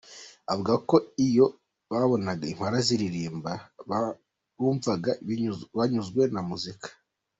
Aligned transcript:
Avuga 0.51 0.73
ko 0.89 0.95
iyo 1.27 1.45
babonaga 1.91 2.43
impala 2.53 2.77
riririmba 2.87 3.51
bumvaga 4.59 5.11
banyuzwe 5.77 6.21
na 6.33 6.41
muzika. 6.49 6.87